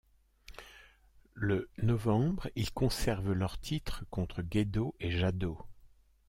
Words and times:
Le 1.35 1.69
novembre, 1.77 2.49
ils 2.55 2.71
conservent 2.73 3.33
leur 3.33 3.59
titres 3.59 4.03
contre 4.09 4.43
Gedo 4.51 4.95
et 4.99 5.11
Jado. 5.11 5.61